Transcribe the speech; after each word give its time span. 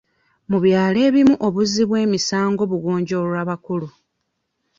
Mu 0.49 0.57
byalo 0.63 0.99
ebimu 1.07 1.35
obuzzi 1.47 1.83
bw'emisango 1.89 2.63
bugonjoolwa 2.71 3.41
bakulu. 3.49 3.87